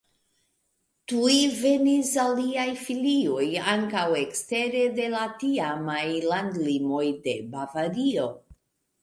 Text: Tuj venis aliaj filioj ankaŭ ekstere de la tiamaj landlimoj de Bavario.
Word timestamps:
Tuj 1.11 1.33
venis 1.57 2.13
aliaj 2.23 2.65
filioj 2.85 3.45
ankaŭ 3.75 4.07
ekstere 4.23 4.83
de 4.97 5.07
la 5.17 5.27
tiamaj 5.45 6.01
landlimoj 6.33 7.05
de 7.29 7.39
Bavario. 7.55 8.27